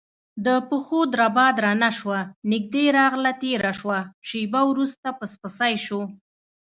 د 0.45 0.47
پښو 0.69 0.99
دربا 1.13 1.47
درنه 1.57 1.89
شوه 1.99 2.19
نږدې 2.51 2.85
راغله 2.99 3.31
تیره 3.41 3.71
شوه 3.79 3.99
شېبه 4.27 4.61
وروسته 4.71 5.07
پسپسی 5.19 5.73
شو، 5.85 6.01